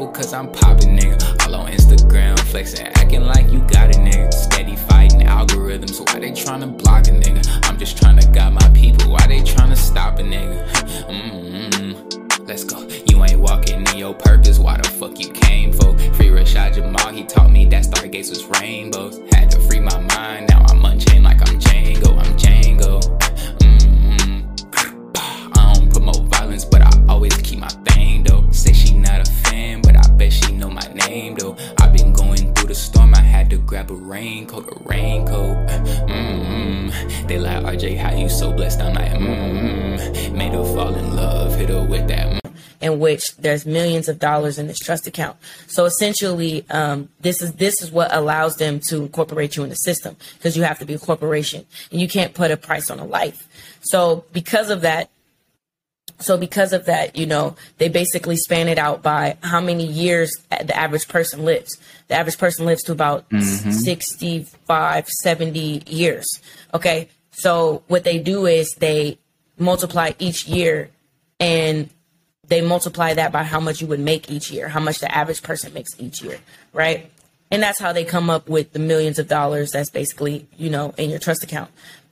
[0.00, 1.46] couple cause I'm popping, nigga.
[1.46, 4.32] All on Instagram, flexing, acting like you got it, nigga.
[4.32, 7.46] Steady fighting algorithms, why they tryna block a nigga?
[7.64, 10.66] I'm just tryna guide my people, why they tryna stop a nigga?
[11.06, 12.46] Mm-hmm.
[12.46, 12.88] Let's go.
[13.08, 15.96] You ain't walking in your purpose, why the fuck you came for?
[16.14, 19.20] Free Rashad Jamal, he taught me that stargates was rainbows.
[19.32, 21.24] Had to free my mind, now I'm unchained
[34.20, 35.56] raincoat, a raincoat.
[36.08, 37.26] Mm-hmm.
[37.26, 38.80] They like RJ, how you so blessed?
[38.80, 40.36] I'm like, mm-hmm.
[40.36, 42.40] Made her fall in love, hit her with that.
[42.82, 45.36] in which there's millions of dollars in this trust account.
[45.66, 49.80] So essentially, um, this is this is what allows them to incorporate you in the
[49.88, 52.98] system because you have to be a corporation and you can't put a price on
[52.98, 53.48] a life.
[53.82, 55.10] So because of that,
[56.20, 60.30] so because of that, you know, they basically span it out by how many years
[60.50, 61.76] the average person lives.
[62.08, 63.72] The average person lives to about Mhm.
[63.72, 66.26] 65, 70 years.
[66.74, 67.08] Okay.
[67.32, 69.18] So what they do is they
[69.58, 70.90] multiply each year
[71.38, 71.88] and
[72.48, 75.42] they multiply that by how much you would make each year, how much the average
[75.42, 76.38] person makes each year,
[76.72, 77.10] right?
[77.52, 80.94] And that's how they come up with the millions of dollars that's basically, you know,
[80.96, 81.70] in your trust account.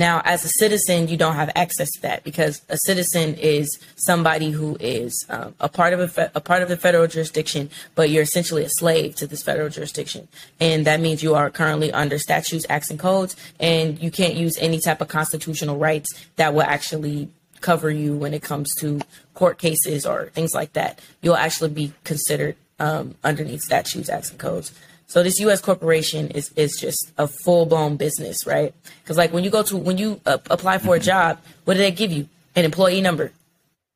[0.00, 4.50] Now, as a citizen, you don't have access to that because a citizen is somebody
[4.50, 8.22] who is um, a part of a, a part of the federal jurisdiction, but you're
[8.22, 10.26] essentially a slave to this federal jurisdiction,
[10.58, 14.56] and that means you are currently under statutes, acts, and codes, and you can't use
[14.58, 17.28] any type of constitutional rights that will actually
[17.60, 19.02] cover you when it comes to
[19.34, 20.98] court cases or things like that.
[21.20, 24.72] You'll actually be considered um, underneath statutes, acts, and codes.
[25.10, 25.60] So this U.S.
[25.60, 28.72] corporation is is just a full blown business, right?
[29.02, 31.78] Because like when you go to when you uh, apply for a job, what do
[31.78, 32.28] they give you?
[32.54, 33.32] An employee number.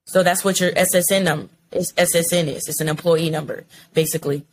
[0.06, 1.92] So that's what your SSN number is.
[1.92, 2.66] SSN is.
[2.66, 3.62] It's an employee number,
[3.92, 4.44] basically.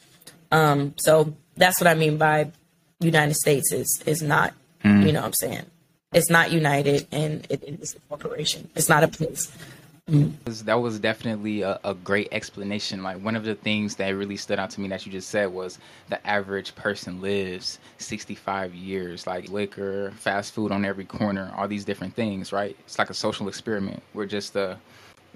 [0.51, 2.51] Um, so that's what I mean by
[2.99, 4.53] United States is is not.
[4.83, 5.07] Mm.
[5.07, 5.65] You know what I'm saying?
[6.13, 8.69] It's not united, and it, it is a corporation.
[8.75, 9.51] It's not a place.
[10.09, 10.33] Mm.
[10.45, 13.03] was- that was definitely a, a great explanation.
[13.03, 15.51] Like one of the things that really stood out to me that you just said
[15.53, 15.79] was
[16.09, 19.27] the average person lives 65 years.
[19.27, 22.75] Like liquor, fast food on every corner, all these different things, right?
[22.85, 24.01] It's like a social experiment.
[24.13, 24.77] We're just the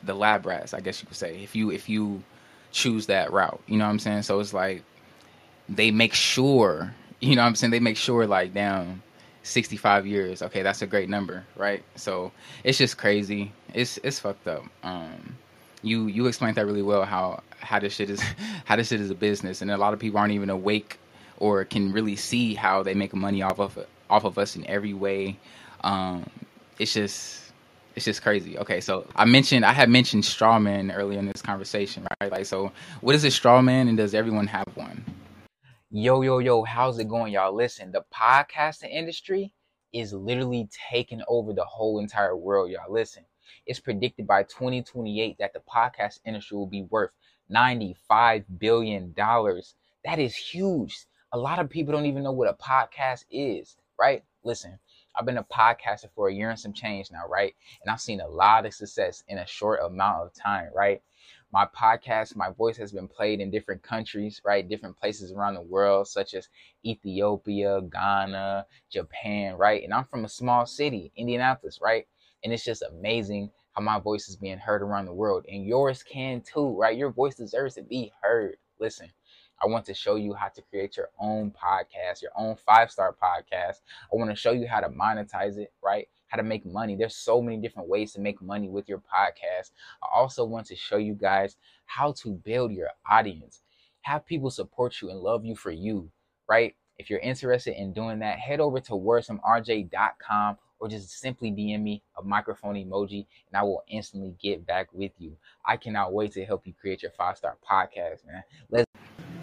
[0.04, 1.42] the lab rats, I guess you could say.
[1.44, 2.24] If you if you
[2.72, 4.24] choose that route, you know what I'm saying?
[4.24, 4.84] So it's like
[5.70, 7.72] they make sure, you know what I'm saying?
[7.72, 9.02] They make sure like down
[9.46, 10.42] 65 years.
[10.42, 11.84] Okay, that's a great number, right?
[11.96, 12.32] So
[12.64, 13.52] it's just crazy.
[13.74, 14.64] It's it's fucked up.
[14.84, 15.38] Um,
[15.82, 18.22] you you explained that really well how how this shit is
[18.66, 21.00] how this shit is a business, and a lot of people aren't even awake
[21.38, 23.78] or can really see how they make money off of
[24.10, 25.38] off of us in every way.
[25.84, 26.26] Um,
[26.80, 27.52] it's just
[27.96, 28.58] it's just crazy.
[28.58, 32.32] Okay, so I mentioned I had mentioned strawman earlier in this conversation, right?
[32.32, 35.06] Like, so what is a strawman, and does everyone have one?
[35.92, 37.56] Yo, yo, yo, how's it going, y'all?
[37.56, 39.54] Listen, the podcasting industry
[39.94, 42.92] is literally taking over the whole entire world, y'all.
[42.92, 43.24] Listen,
[43.68, 47.12] it's predicted by 2028 that the podcast industry will be worth
[47.54, 49.14] $95 billion.
[49.16, 51.06] That is huge.
[51.32, 54.24] A lot of people don't even know what a podcast is, right?
[54.44, 54.80] Listen,
[55.16, 57.54] I've been a podcaster for a year and some change now, right?
[57.84, 61.04] And I've seen a lot of success in a short amount of time, right?
[61.56, 64.68] My podcast, my voice has been played in different countries, right?
[64.68, 66.50] Different places around the world, such as
[66.86, 69.82] Ethiopia, Ghana, Japan, right?
[69.82, 72.08] And I'm from a small city, Indianapolis, right?
[72.44, 75.46] And it's just amazing how my voice is being heard around the world.
[75.50, 76.98] And yours can too, right?
[76.98, 78.58] Your voice deserves to be heard.
[78.80, 79.10] Listen,
[79.64, 83.14] I want to show you how to create your own podcast, your own five star
[83.16, 83.78] podcast.
[84.12, 86.10] I want to show you how to monetize it, right?
[86.28, 86.96] How to make money.
[86.96, 89.72] There's so many different ways to make money with your podcast.
[90.04, 93.62] I also want to show you guys how to build your audience.
[94.02, 96.10] Have people support you and love you for you,
[96.48, 96.76] right?
[96.98, 102.04] If you're interested in doing that, head over to wordsfromrj.com or just simply DM me
[102.18, 105.36] a microphone emoji and I will instantly get back with you.
[105.66, 108.44] I cannot wait to help you create your five star podcast, man.
[108.70, 108.86] Let's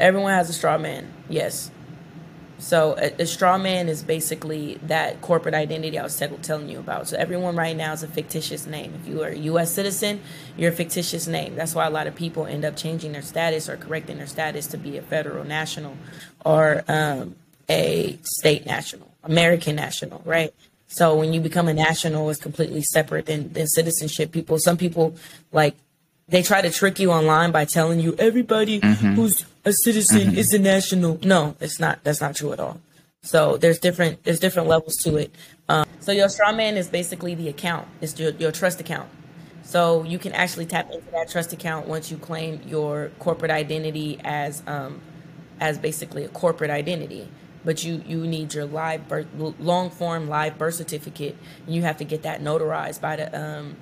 [0.00, 1.12] Everyone has a straw man.
[1.28, 1.70] Yes.
[2.62, 6.78] So a, a straw man is basically that corporate identity I was tell telling you
[6.78, 7.08] about.
[7.08, 8.94] So everyone right now is a fictitious name.
[9.02, 9.72] If you are a U.S.
[9.72, 10.20] citizen,
[10.56, 11.56] you're a fictitious name.
[11.56, 14.68] That's why a lot of people end up changing their status or correcting their status
[14.68, 15.96] to be a federal national
[16.44, 17.34] or um,
[17.68, 20.54] a state national, American national, right?
[20.86, 24.30] So when you become a national, it's completely separate than, than citizenship.
[24.30, 25.16] People, some people
[25.50, 25.74] like
[26.28, 29.16] they try to trick you online by telling you everybody Mhm.
[29.16, 30.36] who's a citizen Mhm.
[30.36, 31.18] is a national.
[31.22, 32.02] No, it's not.
[32.04, 32.80] That's not true at all.
[33.22, 35.34] So there's different there's different levels to it.
[35.68, 37.86] Um, so your straw man is basically the account.
[38.00, 39.08] It's your, your trust account.
[39.62, 44.20] So you can actually tap into that trust account once you claim your corporate identity
[44.24, 45.00] as um,
[45.60, 47.28] as basically a corporate identity.
[47.64, 49.28] But you you need your live birth,
[49.60, 53.76] long form live birth certificate, and you have to get that notarized by the um,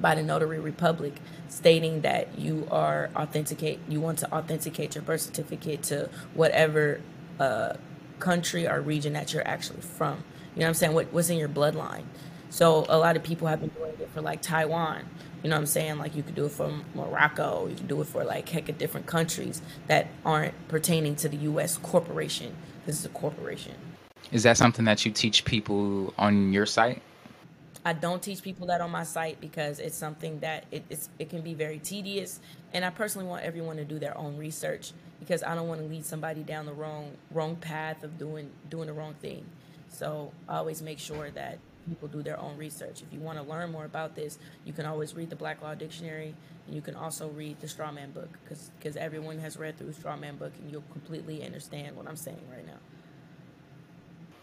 [0.00, 1.14] by the notary republic,
[1.48, 7.00] stating that you are authenticate you want to authenticate your birth certificate to whatever
[7.38, 7.74] uh,
[8.18, 10.24] country or region that you're actually from.
[10.54, 10.94] You know what I'm saying?
[10.94, 12.04] What, what's in your bloodline?
[12.50, 15.04] So a lot of people have been doing it for like Taiwan.
[15.42, 15.98] You know what I'm saying?
[15.98, 17.66] Like you could do it for Morocco.
[17.66, 21.38] You could do it for like heck of different countries that aren't pertaining to the
[21.38, 21.78] U.S.
[21.78, 22.54] corporation.
[22.86, 23.74] This is a corporation.
[24.30, 27.02] Is that something that you teach people on your site?
[27.84, 30.84] I don't teach people that on my site because it's something that it,
[31.18, 32.40] it can be very tedious,
[32.72, 35.86] and I personally want everyone to do their own research because I don't want to
[35.86, 39.44] lead somebody down the wrong wrong path of doing doing the wrong thing.
[39.88, 41.58] So I always make sure that
[41.88, 43.02] people do their own research.
[43.02, 45.74] If you want to learn more about this, you can always read the Black Law
[45.74, 46.34] Dictionary,
[46.66, 50.52] and you can also read the Strawman book because everyone has read through Strawman book,
[50.60, 52.78] and you'll completely understand what I'm saying right now.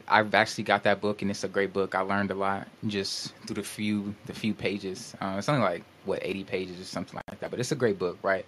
[0.10, 1.96] I've actually got that book, and it's a great book.
[1.96, 5.16] I learned a lot just through the few the few pages.
[5.22, 8.00] Uh, it's only like what eighty pages or something like that, but it's a great
[8.00, 8.46] book, right?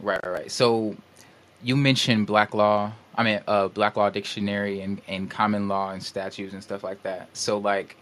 [0.00, 0.50] Right, right, right.
[0.50, 0.96] So
[1.62, 2.92] you mentioned Black Law.
[3.16, 7.02] I mean, uh, Black Law Dictionary and, and common law and statutes and stuff like
[7.02, 7.28] that.
[7.36, 7.96] So, like,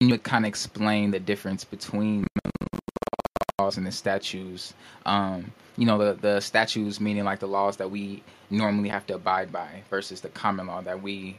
[0.00, 2.26] can you kind of explain the difference between
[3.58, 4.72] laws and the statutes?
[5.04, 9.14] Um, you know, the the statutes meaning like the laws that we normally have to
[9.14, 11.38] abide by versus the common law that we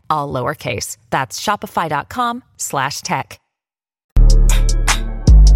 [0.11, 0.97] all lowercase.
[1.09, 3.39] That's shopify.com slash tech.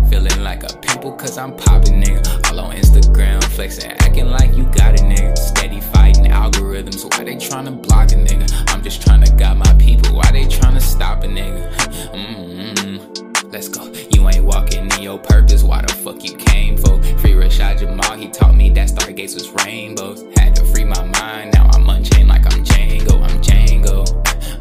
[0.09, 2.49] Feeling like a pimple cause I'm popping, nigga.
[2.49, 5.37] All on Instagram, flexing, acting like you got nigga.
[5.37, 8.73] Steady fighting algorithms, why they trying to block a nigga?
[8.73, 11.69] I'm just trying to my people, why they trying to stop a nigga?
[12.13, 13.24] Mm-hmm.
[13.51, 13.91] Let's go.
[14.11, 17.01] You ain't walking in your purpose, why the fuck you came for?
[17.19, 20.23] Free Rashad Jamal, he taught me that stargates was rainbows.
[20.37, 24.05] Had to free my mind, now I'm unchained like I'm Django, I'm Django.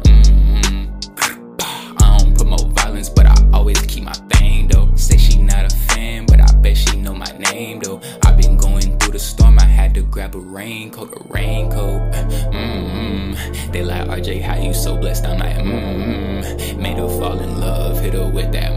[0.03, 1.97] Mm-hmm.
[1.97, 4.89] I don't promote violence, but I always keep my thing though.
[4.95, 8.01] Say she not a fan, but I bet she know my name though.
[10.25, 12.01] Grab a raincoat, a raincoat.
[12.51, 13.71] Mm-hmm.
[13.71, 15.25] They like RJ, how you so blessed?
[15.25, 16.81] I'm like, mm-hmm.
[16.81, 18.73] Made her fall in love, hit her with that.